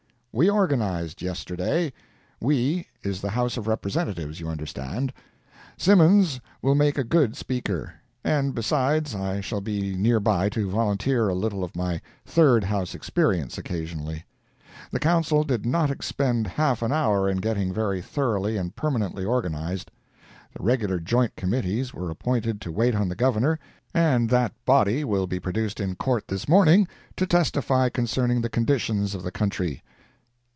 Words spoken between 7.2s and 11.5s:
Speaker; and, besides, I shall be nearby to volunteer a